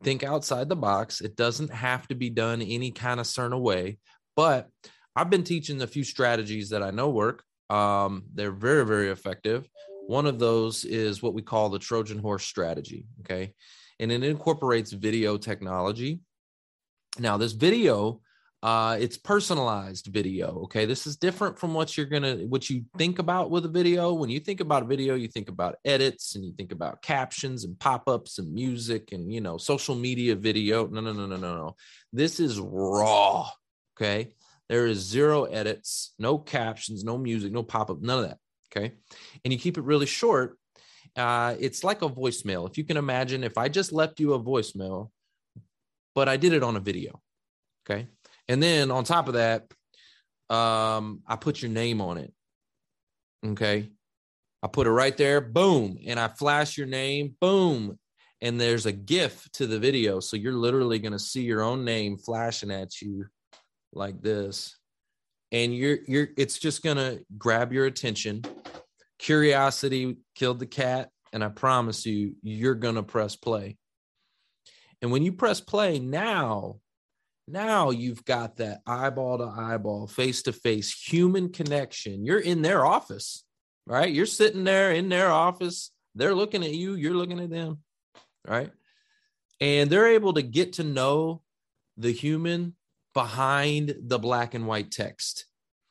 [0.03, 1.21] Think outside the box.
[1.21, 3.99] It doesn't have to be done any kind of certain way,
[4.35, 4.69] but
[5.15, 7.45] I've been teaching a few strategies that I know work.
[7.71, 9.69] Um, they're very, very effective.
[10.07, 13.07] One of those is what we call the Trojan horse strategy.
[13.21, 13.55] Okay
[14.03, 16.21] and it incorporates video technology.
[17.21, 18.21] Now, this video,
[18.63, 20.61] uh, it's personalized video.
[20.65, 24.13] Okay, this is different from what you're gonna what you think about with a video.
[24.13, 27.65] When you think about a video, you think about edits and you think about captions
[27.65, 30.87] and pop-ups and music and you know social media video.
[30.87, 31.77] No, no, no, no, no, no.
[32.13, 33.49] This is raw.
[33.97, 34.35] Okay,
[34.69, 38.39] There is zero edits, no captions, no music, no pop up, none of that.
[38.75, 38.95] Okay.
[39.45, 40.57] And you keep it really short.
[41.15, 42.69] Uh, it's like a voicemail.
[42.71, 45.11] If you can imagine, if I just left you a voicemail,
[46.15, 47.21] but I did it on a video.
[47.85, 48.07] Okay.
[48.49, 49.67] And then on top of that,
[50.51, 52.33] um, I put your name on it.
[53.47, 53.91] Okay.
[54.63, 57.99] I put it right there, boom, and I flash your name, boom,
[58.41, 60.21] and there's a GIF to the video.
[60.21, 63.27] So you're literally going to see your own name flashing at you
[63.93, 64.77] like this.
[65.51, 68.43] And you're, you're, it's just going to grab your attention.
[69.19, 71.11] Curiosity killed the cat.
[71.33, 73.77] And I promise you, you're going to press play.
[75.01, 76.77] And when you press play now,
[77.49, 82.25] now you've got that eyeball to eyeball, face to face human connection.
[82.25, 83.45] You're in their office
[83.87, 84.13] right?
[84.13, 87.79] You're sitting there in their office, they're looking at you, you're looking at them,
[88.47, 88.71] right?
[89.61, 91.43] And they're able to get to know
[91.97, 92.75] the human
[93.15, 95.47] behind the black and white text,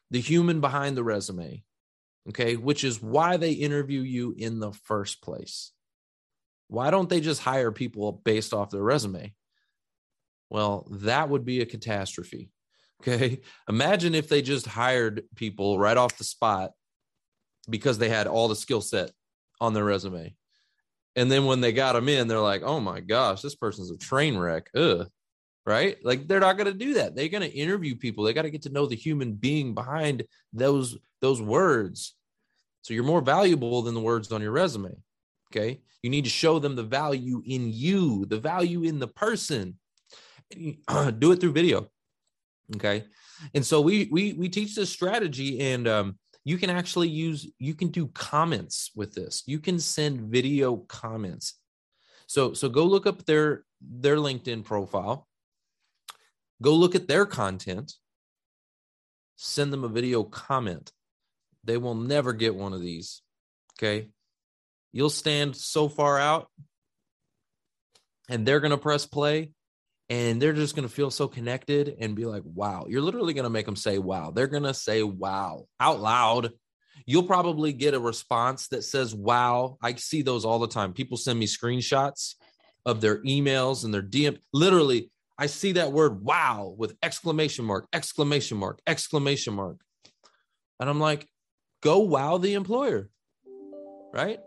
[0.10, 1.64] the human behind the resume,
[2.30, 5.72] okay, which is why they interview you in the first place.
[6.68, 9.34] Why don't they just hire people based off their resume?
[10.52, 12.52] Well, that would be a catastrophe.
[13.02, 13.40] Okay.
[13.68, 16.74] Imagine if they just hired people right off the spot
[17.68, 19.10] because they had all the skill set
[19.60, 20.36] on their resume.
[21.16, 23.98] And then when they got them in, they're like, oh my gosh, this person's a
[23.98, 24.70] train wreck.
[24.76, 25.08] Ugh.
[25.66, 25.98] Right?
[26.04, 27.16] Like they're not going to do that.
[27.16, 28.24] They're going to interview people.
[28.24, 32.14] They got to get to know the human being behind those those words.
[32.84, 34.96] So you're more valuable than the words on your resume.
[35.52, 35.82] Okay?
[36.04, 39.80] You need to show them the value in you, the value in the person.
[41.20, 41.88] do it through video.
[42.76, 43.06] Okay?
[43.54, 47.74] And so we we we teach this strategy and um you can actually use you
[47.74, 49.44] can do comments with this.
[49.46, 51.60] You can send video comments.
[52.28, 55.28] So so go look up their their linkedin profile.
[56.62, 57.94] Go look at their content.
[59.36, 60.92] Send them a video comment.
[61.64, 63.22] They will never get one of these
[63.82, 64.10] okay?
[64.92, 66.48] You'll stand so far out
[68.30, 69.52] and they're going to press play
[70.12, 72.86] and they're just going to feel so connected and be like, wow.
[72.90, 74.32] You're literally going to make them say, wow.
[74.32, 76.52] They're going to say, wow, out loud.
[77.06, 79.78] You'll probably get a response that says, wow.
[79.82, 80.92] I see those all the time.
[80.92, 82.36] People send me screenshots
[82.86, 84.38] of their emails and their DM.
[84.52, 89.78] Literally, I see that word wow with exclamation mark, exclamation mark, exclamation mark.
[90.82, 91.26] And I'm like,
[91.82, 93.10] go wow the employer.
[94.14, 94.42] Right.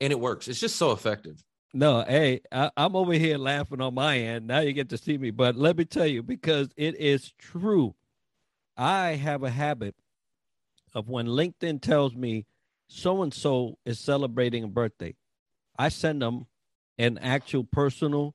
[0.00, 0.48] And it works.
[0.48, 1.44] It's just so effective.
[1.74, 4.46] No, hey, I, am over here laughing on my end.
[4.46, 7.94] Now you get to see me, but let me tell you because it is true.
[8.76, 9.94] I have a habit
[10.94, 12.44] of when LinkedIn tells me
[12.88, 15.14] so and so is celebrating a birthday,
[15.78, 16.46] I send them
[16.98, 18.34] an actual personal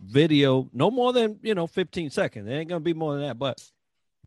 [0.00, 2.48] video, no more than you know 15 seconds.
[2.48, 3.62] It ain't gonna be more than that, but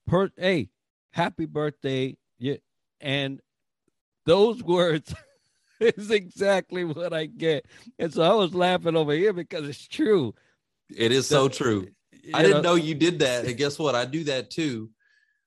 [0.07, 0.69] per hey,
[1.11, 2.55] happy birthday, yeah,
[3.01, 3.41] and
[4.25, 5.13] those words
[5.79, 7.65] is exactly what I get.
[7.99, 10.33] And so I was laughing over here because it's true.
[10.95, 11.87] It is so, so true.
[12.33, 13.45] I didn't know, know you did that.
[13.45, 13.95] And guess what?
[13.95, 14.89] I do that too.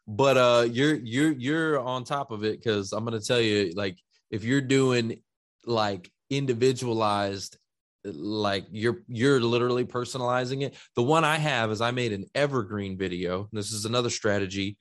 [0.06, 3.98] But uh you're you're you're on top of it because I'm gonna tell you, like,
[4.30, 5.20] if you're doing
[5.66, 7.58] like individualized
[8.04, 12.96] like you're you're literally personalizing it the one i have is i made an evergreen
[12.96, 14.76] video this is another strategy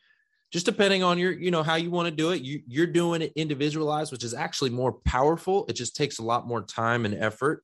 [0.51, 3.21] just depending on your you know how you want to do it you, you're doing
[3.21, 5.65] it individualized which is actually more powerful.
[5.67, 7.63] It just takes a lot more time and effort.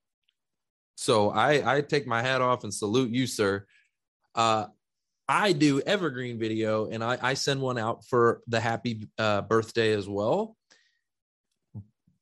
[0.96, 3.65] So i i take my hat off and salute you sir.
[4.36, 4.67] Uh
[5.28, 9.93] i do evergreen video and i i send one out for the happy uh, birthday
[9.93, 10.58] as well.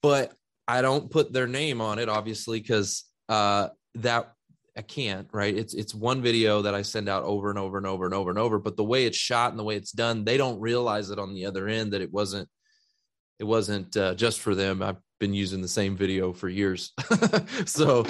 [0.02, 0.34] But
[0.68, 4.34] i don't put their name on it obviously because uh that
[4.78, 5.56] I can't, right?
[5.56, 8.30] It's it's one video that I send out over and over and over and over
[8.30, 11.10] and over, but the way it's shot and the way it's done, they don't realize
[11.10, 12.48] it on the other end that it wasn't
[13.38, 14.82] it wasn't uh, just for them.
[14.82, 16.94] I've been using the same video for years.
[17.66, 18.06] so,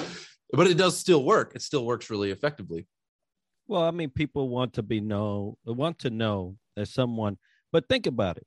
[0.52, 1.52] but it does still work.
[1.54, 2.86] It still works really effectively.
[3.66, 7.38] Well, I mean, people want to be know, want to know that someone,
[7.72, 8.46] but think about it.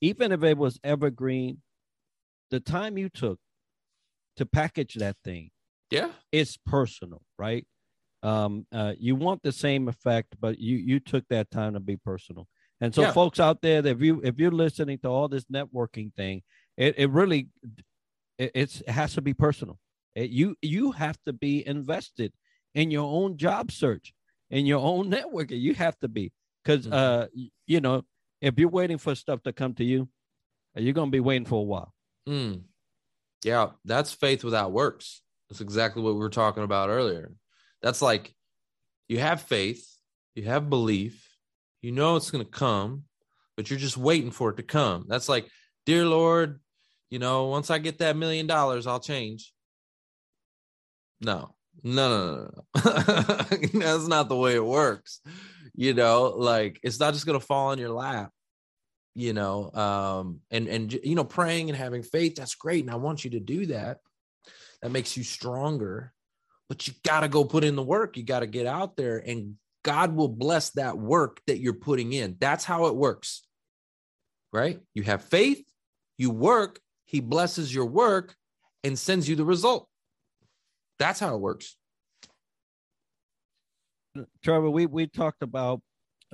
[0.00, 1.58] Even if it was evergreen,
[2.50, 3.38] the time you took
[4.36, 5.50] to package that thing,
[5.90, 6.10] yeah.
[6.32, 7.66] It's personal right?
[8.22, 11.96] Um uh, you want the same effect but you you took that time to be
[11.96, 12.46] personal.
[12.80, 13.12] And so yeah.
[13.12, 16.42] folks out there if you if you're listening to all this networking thing
[16.76, 17.48] it, it really
[18.38, 19.78] it, it has to be personal.
[20.14, 22.32] It, you you have to be invested
[22.74, 24.12] in your own job search
[24.50, 25.60] in your own networking.
[25.60, 26.32] You have to be.
[26.64, 26.92] Because mm-hmm.
[26.92, 27.26] uh
[27.66, 28.04] you know
[28.40, 30.08] if you're waiting for stuff to come to you
[30.74, 31.92] you're gonna be waiting for a while.
[32.28, 32.60] Mm.
[33.42, 37.32] yeah that's faith without works that's exactly what we were talking about earlier.
[37.82, 38.34] That's like
[39.08, 39.86] you have faith,
[40.34, 41.24] you have belief,
[41.82, 43.04] You know it's going to come,
[43.56, 45.06] but you're just waiting for it to come.
[45.08, 45.48] That's like,
[45.86, 46.60] dear Lord,
[47.10, 49.52] you know, once I get that million dollars, I'll change.
[51.20, 53.58] No, no, no, no, no.
[53.74, 55.20] That's not the way it works.
[55.74, 58.30] You know, like it's not just going to fall in your lap
[59.18, 62.94] you know um and and you know praying and having faith that's great and i
[62.94, 63.98] want you to do that
[64.82, 66.12] that makes you stronger
[66.68, 68.18] but you got to go put in the work.
[68.18, 72.12] You got to get out there and god will bless that work that you're putting
[72.12, 72.36] in.
[72.38, 73.42] That's how it works
[74.52, 74.80] right?
[74.94, 75.64] You have faith
[76.16, 78.36] you work he blesses your work
[78.84, 79.88] and sends you the result.
[80.98, 81.76] That's how it works.
[84.44, 85.80] Trevor we we talked about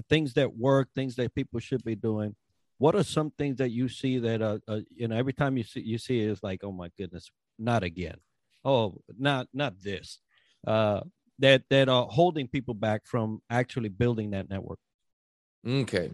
[0.09, 2.35] things that work things that people should be doing.
[2.78, 5.62] What are some things that you see that uh, uh you know every time you
[5.64, 8.16] see you see it's like oh my goodness not again
[8.64, 10.20] oh not not this
[10.66, 11.00] uh
[11.38, 14.79] that that are holding people back from actually building that network
[15.66, 16.11] okay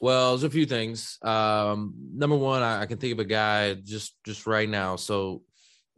[0.00, 3.74] well there's a few things um number one I, I can think of a guy
[3.74, 5.42] just just right now so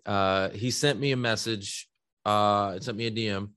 [0.05, 1.89] uh he sent me a message
[2.25, 3.51] uh sent me a dm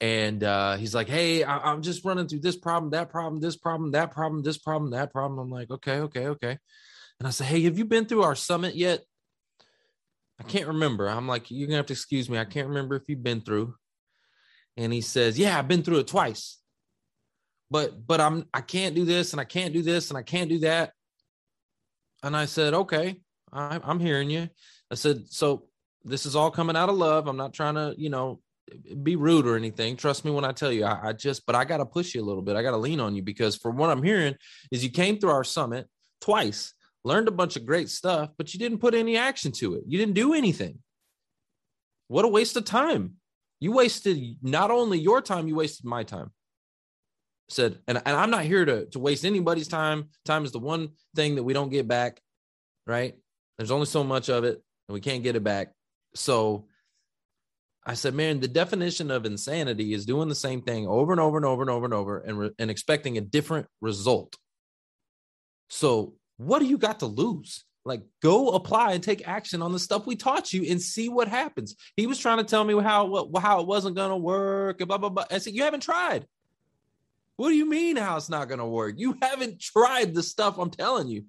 [0.00, 3.56] and uh, he's like, "Hey, I- am just running through this problem, that problem, this
[3.56, 6.58] problem, that problem, this problem, that problem." I'm like, "Okay, okay, okay."
[7.18, 9.04] And I said, "Hey, have you been through our summit yet?"
[10.40, 11.08] I can't remember.
[11.08, 12.38] I'm like, "You're gonna have to excuse me.
[12.38, 13.74] I can't remember if you've been through."
[14.76, 16.58] And he says, "Yeah, I've been through it twice,
[17.70, 20.50] but but I'm I can't do this and I can't do this and I can't
[20.50, 20.92] do that."
[22.22, 23.20] And I said, "Okay,
[23.52, 24.48] I, I'm hearing you."
[24.90, 25.68] I said, "So."
[26.06, 27.28] This is all coming out of love.
[27.28, 28.42] I'm not trying to, you know,
[29.02, 29.96] be rude or anything.
[29.96, 32.20] Trust me when I tell you, I, I just, but I got to push you
[32.20, 32.56] a little bit.
[32.56, 34.34] I got to lean on you because for what I'm hearing
[34.70, 35.88] is you came through our summit
[36.20, 39.84] twice, learned a bunch of great stuff, but you didn't put any action to it.
[39.86, 40.78] You didn't do anything.
[42.08, 43.14] What a waste of time.
[43.60, 46.30] You wasted not only your time, you wasted my time.
[47.48, 50.08] Said, and, and I'm not here to, to waste anybody's time.
[50.24, 52.20] Time is the one thing that we don't get back,
[52.86, 53.14] right?
[53.58, 55.72] There's only so much of it, and we can't get it back.
[56.14, 56.66] So
[57.86, 61.36] I said, man, the definition of insanity is doing the same thing over and over
[61.36, 64.36] and over and over and over and, re- and expecting a different result.
[65.68, 67.64] So, what do you got to lose?
[67.84, 71.28] Like, go apply and take action on the stuff we taught you and see what
[71.28, 71.76] happens.
[71.96, 74.98] He was trying to tell me how how it wasn't going to work and blah
[74.98, 75.24] blah blah.
[75.30, 76.26] I said, you haven't tried.
[77.36, 78.94] What do you mean how it's not going to work?
[78.96, 81.24] You haven't tried the stuff I'm telling you.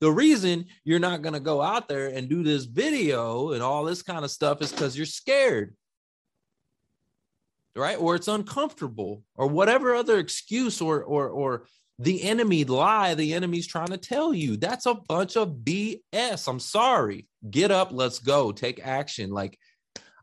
[0.00, 3.84] The reason you're not going to go out there and do this video and all
[3.84, 5.76] this kind of stuff is because you're scared
[7.76, 11.66] right or it's uncomfortable or whatever other excuse or or or
[12.00, 14.56] the enemy lie the enemy's trying to tell you.
[14.56, 17.28] That's a bunch of bs i'm sorry.
[17.48, 17.90] Get up.
[17.92, 18.52] Let's go.
[18.52, 19.30] Take action.
[19.30, 19.58] Like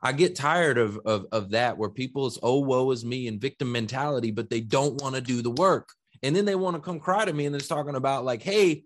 [0.01, 3.71] i get tired of of, of that where people's oh woe is me and victim
[3.71, 5.89] mentality but they don't want to do the work.
[6.23, 8.83] And then they want to come cry to me and they're talking about like hey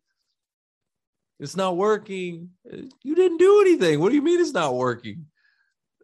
[1.39, 2.49] it's not working.
[3.03, 3.99] You didn't do anything.
[3.99, 5.25] What do you mean it's not working?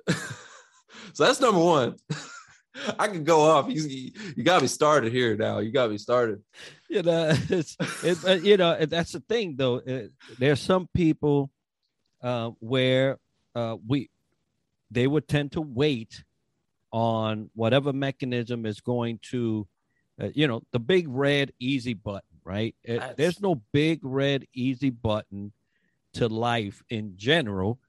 [1.18, 1.96] So that's number one
[3.00, 3.70] I can go off.
[3.70, 5.60] You, you got me started here now.
[5.60, 6.42] You got me started.
[6.90, 9.82] You know, it's it, you know that's the thing though.
[9.86, 11.52] It, there's some people
[12.22, 13.18] uh, where
[13.56, 14.10] uh, we
[14.92, 16.24] they would tend to wait
[16.92, 19.68] on whatever mechanism is going to,
[20.22, 22.22] uh, you know, the big red easy button.
[22.44, 22.76] Right?
[22.84, 25.52] It, there's no big red easy button
[26.14, 27.80] to life in general.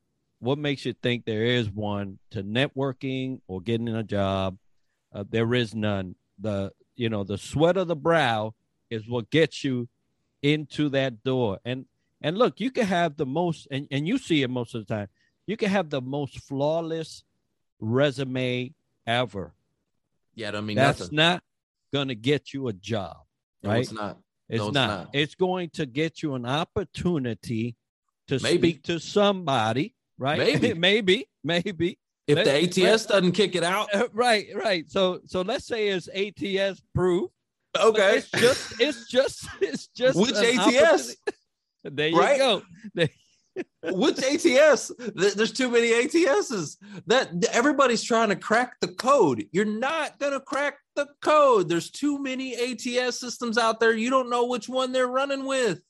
[0.40, 4.56] What makes you think there is one to networking or getting a job?
[5.18, 6.14] Uh, there is none.
[6.38, 8.54] The you know the sweat of the brow
[8.88, 9.88] is what gets you
[10.42, 11.58] into that door.
[11.64, 11.86] And
[12.20, 14.94] and look, you can have the most, and, and you see it most of the
[14.94, 15.08] time.
[15.46, 17.24] You can have the most flawless
[17.80, 18.74] resume
[19.06, 19.54] ever.
[20.36, 21.16] Yeah, I mean that's nothing.
[21.16, 21.42] not
[21.92, 23.16] gonna get you a job,
[23.64, 23.74] right?
[23.74, 24.18] No, it's not.
[24.48, 24.86] It's, no, it's not.
[24.86, 25.10] not.
[25.14, 27.74] It's going to get you an opportunity
[28.28, 28.58] to Maybe.
[28.58, 30.38] speak to somebody, right?
[30.60, 30.74] Maybe.
[30.74, 31.98] maybe, maybe
[32.28, 34.88] if Let- the ATS let- doesn't kick it out, Uh, right, right.
[34.90, 37.30] So, so let's say it's ATS proof.
[37.78, 38.18] okay.
[38.18, 40.16] It's just, it's just, it's just.
[40.18, 41.16] Which ATS?
[41.84, 42.38] There you Right?
[42.38, 42.62] go.
[43.84, 44.92] Which ATS?
[45.14, 46.76] There's too many ATSs.
[47.06, 49.46] That everybody's trying to crack the code.
[49.52, 51.68] You're not gonna crack the code.
[51.68, 53.94] There's too many ATS systems out there.
[53.94, 55.80] You don't know which one they're running with.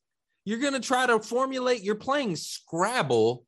[0.44, 1.82] You're gonna try to formulate.
[1.82, 3.44] You're playing Scrabble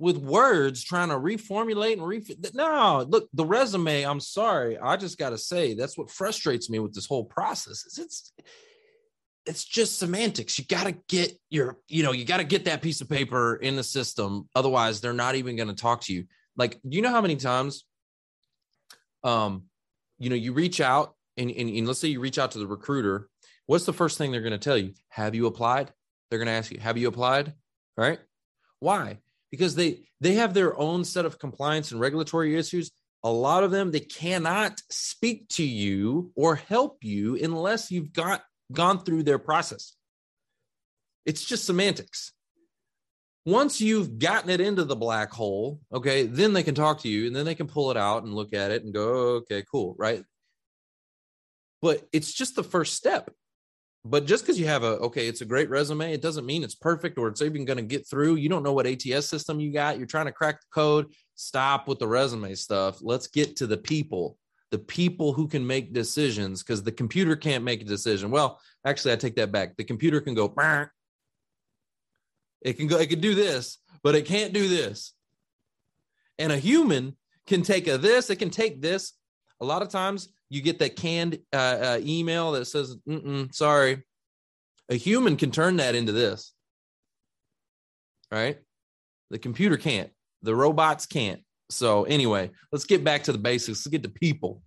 [0.00, 2.24] with words, trying to reformulate and re.
[2.54, 4.02] No, look, the resume.
[4.02, 4.78] I'm sorry.
[4.78, 7.84] I just gotta say that's what frustrates me with this whole process.
[7.84, 8.32] Is it's
[9.46, 10.58] it's just semantics.
[10.58, 13.56] You got to get your, you know, you got to get that piece of paper
[13.56, 14.48] in the system.
[14.54, 16.24] Otherwise, they're not even to talk to you.
[16.56, 17.84] Like, you know how many times,
[19.24, 19.64] um,
[20.18, 22.66] you know, you reach out and, and, and let's say you reach out to the
[22.66, 23.28] recruiter,
[23.66, 24.92] what's the first thing they're to tell you?
[25.08, 25.90] Have you applied?
[26.28, 27.54] They're to ask you, have you applied?
[27.96, 28.18] Right?
[28.78, 29.18] Why?
[29.50, 32.90] Because they they have their own set of compliance and regulatory issues.
[33.22, 38.42] A lot of them they cannot speak to you or help you unless you've got
[38.72, 39.96] gone through their process.
[41.26, 42.32] It's just semantics.
[43.46, 47.26] Once you've gotten it into the black hole, okay, then they can talk to you
[47.26, 49.94] and then they can pull it out and look at it and go, okay, cool,
[49.98, 50.24] right?
[51.82, 53.30] But it's just the first step.
[54.04, 56.74] But just because you have a okay, it's a great resume, it doesn't mean it's
[56.74, 58.36] perfect or it's even going to get through.
[58.36, 59.98] You don't know what ATS system you got.
[59.98, 61.12] You're trying to crack the code.
[61.34, 62.98] Stop with the resume stuff.
[63.02, 64.38] Let's get to the people,
[64.70, 68.30] the people who can make decisions because the computer can't make a decision.
[68.30, 69.76] Well, actually, I take that back.
[69.76, 70.54] The computer can go,
[72.62, 75.12] it can go, it can do this, but it can't do this.
[76.38, 79.12] And a human can take a this, it can take this.
[79.60, 82.96] A lot of times you get that canned uh, uh, email that says,
[83.52, 84.02] sorry.
[84.88, 86.52] A human can turn that into this,
[88.32, 88.58] right?
[89.30, 90.10] The computer can't,
[90.42, 91.40] the robots can't.
[91.70, 93.78] So, anyway, let's get back to the basics.
[93.78, 94.62] Let's get to people.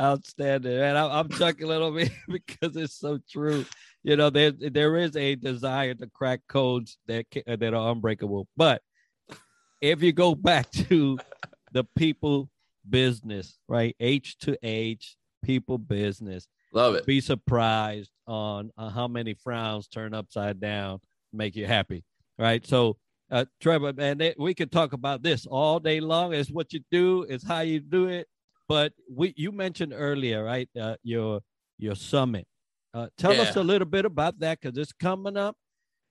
[0.00, 3.66] Outstanding, and I'm chuckling a little bit because it's so true.
[4.04, 8.80] You know, there there is a desire to crack codes that that are unbreakable, but
[9.80, 11.18] if you go back to
[11.72, 12.48] the people
[12.88, 13.94] business, right?
[14.00, 16.48] H to H, people business.
[16.72, 17.06] Love it.
[17.06, 21.00] Be surprised on uh, how many frowns turn upside down,
[21.32, 22.04] make you happy,
[22.38, 22.66] right?
[22.66, 22.96] So,
[23.30, 26.34] uh, Trevor, man, they, we could talk about this all day long.
[26.34, 28.26] It's what you do, it's how you do it.
[28.68, 30.68] But we, you mentioned earlier, right?
[30.78, 31.40] Uh, your
[31.78, 32.46] your summit.
[32.92, 33.42] Uh, tell yeah.
[33.42, 35.56] us a little bit about that because it's coming up.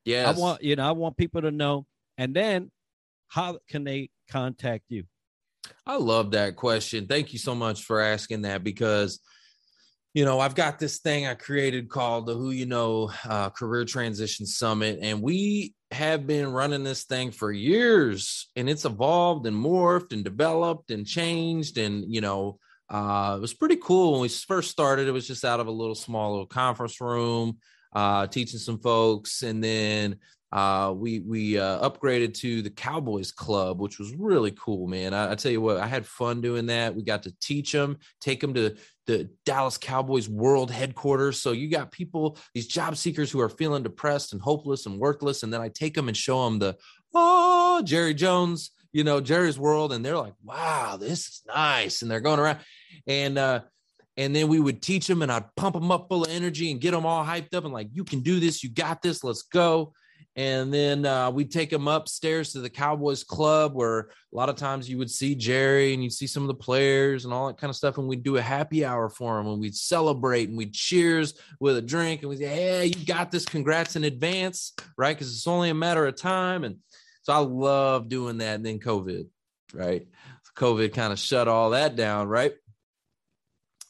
[0.05, 1.85] Yeah, I want you know I want people to know,
[2.17, 2.71] and then
[3.27, 5.03] how can they contact you?
[5.85, 7.07] I love that question.
[7.07, 9.19] Thank you so much for asking that because
[10.15, 13.83] you know, I've got this thing I created called the Who You Know uh, Career
[13.83, 19.57] Transition Summit, and we have been running this thing for years, and it's evolved and
[19.57, 21.77] morphed and developed and changed.
[21.77, 22.59] And you know,
[22.89, 25.09] uh, it was pretty cool when we first started.
[25.09, 27.57] It was just out of a little small little conference room,
[27.93, 30.15] uh, teaching some folks, and then
[30.55, 35.13] uh, we we uh, upgraded to the Cowboys Club, which was really cool, man.
[35.13, 36.95] I, I, tell you what, I had fun doing that.
[36.95, 38.73] We got to teach them, take them to
[39.05, 41.41] the Dallas Cowboys World Headquarters.
[41.41, 45.43] So you got people, these job seekers who are feeling depressed and hopeless and worthless,
[45.43, 46.77] and then I take them and show them the
[47.13, 52.09] oh Jerry Jones, you know Jerry's World, and they're like, wow, this is nice, and
[52.09, 52.59] they're going around,
[53.07, 53.59] and uh,
[54.15, 56.79] and then we would teach them, and I'd pump them up full of energy and
[56.79, 59.41] get them all hyped up and like, you can do this, you got this, let's
[59.41, 59.91] go
[60.37, 64.57] and then uh, we'd take them upstairs to the Cowboys Club, where a lot of
[64.57, 67.57] times you would see Jerry and you'd see some of the players and all that
[67.57, 67.97] kind of stuff.
[67.97, 71.77] And we'd do a happy hour for them and we'd celebrate and we'd cheers with
[71.77, 73.45] a drink and we'd say, Hey, you got this.
[73.45, 75.15] Congrats in advance, right?
[75.15, 76.65] Because it's only a matter of time.
[76.65, 76.79] And
[77.21, 78.55] so I love doing that.
[78.55, 79.27] And then COVID,
[79.73, 80.05] right?
[80.57, 82.53] COVID kind of shut all that down, right?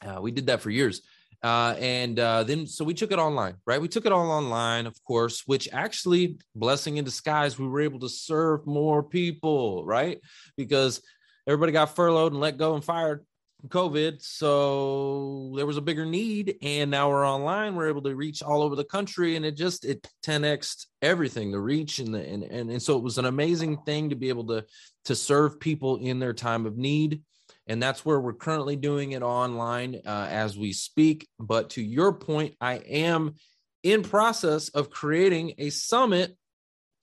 [0.05, 1.01] Uh, we did that for years.
[1.45, 3.79] Uh, and uh, then, so we took it online, right?
[3.79, 7.99] We took it all online, of course, which actually, blessing in disguise, we were able
[7.99, 10.19] to serve more people, right?
[10.57, 11.03] Because
[11.45, 13.27] everybody got furloughed and let go and fired
[13.67, 14.23] COVID.
[14.23, 16.55] So there was a bigger need.
[16.63, 17.75] And now we're online.
[17.75, 19.35] We're able to reach all over the country.
[19.35, 21.99] And it just, it 10x everything, the reach.
[21.99, 24.65] And, the, and, and, and so it was an amazing thing to be able to,
[25.05, 27.21] to serve people in their time of need
[27.68, 31.28] and that's where we're currently doing it online uh, as we speak.
[31.39, 33.36] But to your point i am
[33.84, 36.36] in process of creating a summit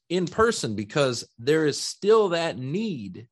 [0.08, 3.28] in person because there is still that need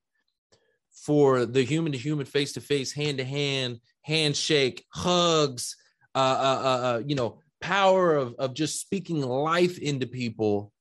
[0.93, 5.77] for the human to human face to face hand to hand handshake hugs
[6.15, 10.73] uh, uh, uh, uh, you know power of, of just speaking life into people.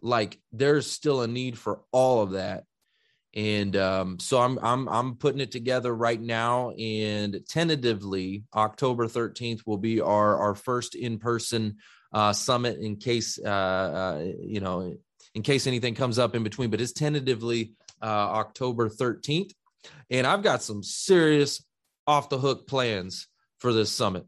[0.00, 2.64] Like there's still a need for all of that
[3.34, 9.62] and um, so I'm I'm I'm putting it together right now, and tentatively October 13th
[9.66, 11.78] will be our our first in person
[12.12, 12.78] uh, summit.
[12.78, 14.96] In case uh, uh, you know,
[15.34, 19.50] in case anything comes up in between, but it's tentatively uh, October 13th,
[20.10, 21.64] and I've got some serious
[22.06, 23.26] off the hook plans
[23.58, 24.26] for this summit.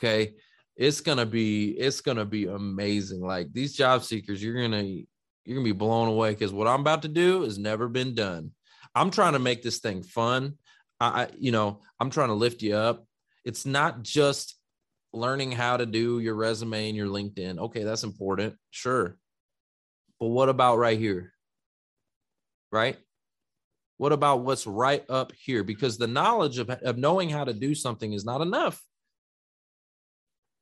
[0.00, 0.32] Okay,
[0.76, 3.20] it's gonna be it's gonna be amazing.
[3.20, 5.02] Like these job seekers, you're gonna
[5.44, 8.52] you're gonna be blown away because what I'm about to do has never been done.
[8.94, 10.54] I'm trying to make this thing fun.
[11.00, 13.04] I, you know, I'm trying to lift you up.
[13.44, 14.56] It's not just
[15.12, 17.58] learning how to do your resume and your LinkedIn.
[17.58, 19.16] Okay, that's important, sure.
[20.18, 21.32] But what about right here?
[22.72, 22.96] Right?
[23.96, 25.62] What about what's right up here?
[25.62, 28.80] Because the knowledge of, of knowing how to do something is not enough.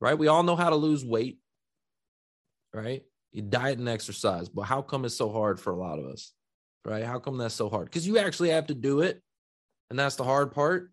[0.00, 0.18] Right?
[0.18, 1.38] We all know how to lose weight,
[2.74, 3.02] right?
[3.40, 6.32] Diet and exercise, but how come it's so hard for a lot of us?
[6.84, 7.04] Right?
[7.04, 7.86] How come that's so hard?
[7.86, 9.22] Because you actually have to do it.
[9.90, 10.90] And that's the hard part.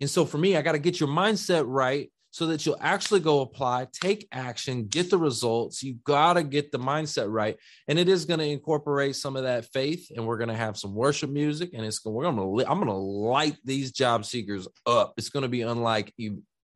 [0.00, 3.20] And so for me, I got to get your mindset right so that you'll actually
[3.20, 5.84] go apply, take action, get the results.
[5.84, 7.56] You got to get the mindset right.
[7.86, 10.76] And it is going to incorporate some of that faith and we're going to have
[10.76, 14.24] some worship music and it's going we're going to I'm going to light these job
[14.24, 15.14] seekers up.
[15.16, 16.12] It's going to be unlike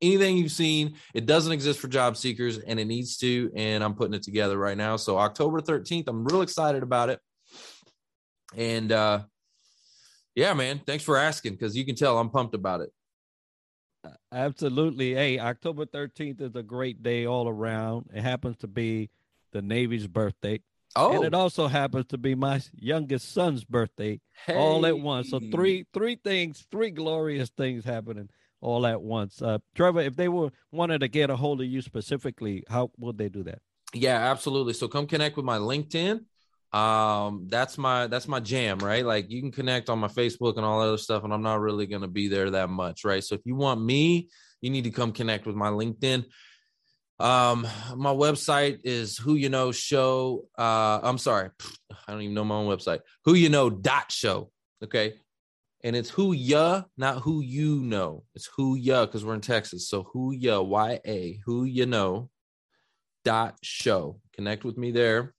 [0.01, 0.95] anything you've seen.
[1.13, 4.57] It doesn't exist for job seekers and it needs to and I'm putting it together
[4.57, 4.95] right now.
[4.95, 7.19] So October 13th, I'm real excited about it.
[8.55, 9.23] And uh
[10.35, 12.91] yeah, man, thanks for asking cuz you can tell I'm pumped about it.
[14.31, 15.13] Absolutely.
[15.13, 18.09] Hey, October 13th is a great day all around.
[18.13, 19.09] It happens to be
[19.51, 20.61] the Navy's birthday.
[20.95, 21.11] Oh.
[21.13, 21.39] And it oh.
[21.39, 24.55] also happens to be my youngest son's birthday hey.
[24.55, 25.29] all at once.
[25.31, 28.29] So three three things, three glorious things happening
[28.61, 29.41] all at once.
[29.41, 33.17] Uh, Trevor, if they were wanted to get a hold of you specifically, how would
[33.17, 33.59] they do that?
[33.93, 34.73] Yeah, absolutely.
[34.73, 36.21] So come connect with my LinkedIn
[36.71, 40.65] um that's my that's my jam right like you can connect on my facebook and
[40.65, 43.33] all that other stuff and i'm not really to be there that much right so
[43.33, 44.29] if you want me
[44.61, 46.23] you need to come connect with my linkedin
[47.19, 51.49] um my website is who you know show uh i'm sorry
[52.07, 54.51] i don't even know my own website who you know dot show
[54.83, 55.15] okay
[55.83, 59.87] and it's who ya not who you know it's who ya because we're in texas
[59.87, 62.29] so who ya y-a who you know
[63.23, 65.33] dot show connect with me there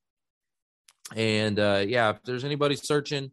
[1.16, 3.30] and uh, yeah, if there's anybody searching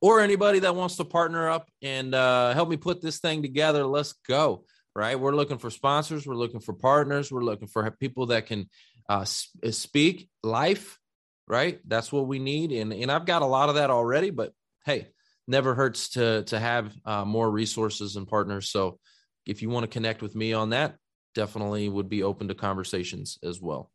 [0.00, 3.84] or anybody that wants to partner up and uh, help me put this thing together,
[3.84, 4.64] let's go.
[4.94, 5.18] Right.
[5.18, 6.26] We're looking for sponsors.
[6.26, 7.30] We're looking for partners.
[7.30, 8.68] We're looking for people that can
[9.08, 9.24] uh,
[9.64, 10.98] uh, speak life.
[11.46, 11.80] Right.
[11.86, 12.72] That's what we need.
[12.72, 14.52] And, and I've got a lot of that already, but
[14.84, 15.08] hey,
[15.50, 18.70] never hurts to, to have uh, more resources and partners.
[18.70, 18.98] So
[19.44, 20.96] if you want to connect with me on that,
[21.34, 23.90] definitely would be open to conversations as well.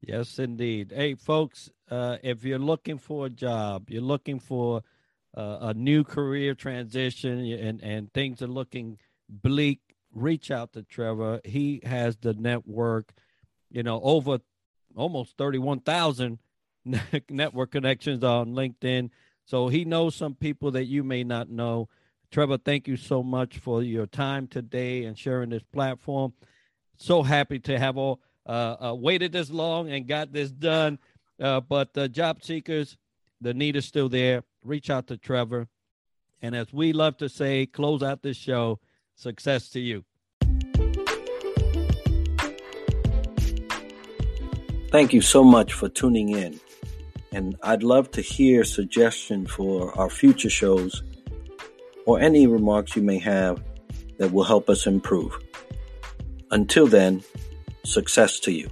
[0.00, 0.92] Yes, indeed.
[0.94, 4.82] Hey, folks, uh, if you're looking for a job, you're looking for
[5.36, 8.98] uh, a new career transition, and and things are looking
[9.28, 9.80] bleak,
[10.12, 11.40] reach out to Trevor.
[11.44, 13.12] He has the network,
[13.70, 14.38] you know, over
[14.96, 16.38] almost thirty-one thousand
[17.28, 19.10] network connections on LinkedIn.
[19.44, 21.88] So he knows some people that you may not know.
[22.30, 26.32] Trevor, thank you so much for your time today and sharing this platform.
[26.96, 30.98] So happy to have all uh, uh, waited this long and got this done.
[31.40, 32.96] Uh, but uh, job seekers,
[33.40, 34.44] the need is still there.
[34.64, 35.66] Reach out to Trevor.
[36.42, 38.78] And as we love to say, close out this show.
[39.14, 40.04] Success to you.
[44.90, 46.58] Thank you so much for tuning in.
[47.32, 51.02] And I'd love to hear suggestions for our future shows
[52.06, 53.62] or any remarks you may have
[54.18, 55.38] that will help us improve.
[56.50, 57.22] Until then,
[57.84, 58.70] Success to you.